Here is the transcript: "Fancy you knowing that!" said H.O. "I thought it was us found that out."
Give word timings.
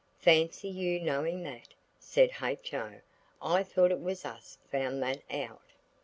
"Fancy 0.17 0.67
you 0.67 0.99
knowing 0.99 1.43
that!" 1.43 1.75
said 1.99 2.31
H.O. 2.41 3.01
"I 3.39 3.61
thought 3.61 3.91
it 3.91 4.01
was 4.01 4.25
us 4.25 4.57
found 4.71 5.03
that 5.03 5.21
out." 5.29 5.61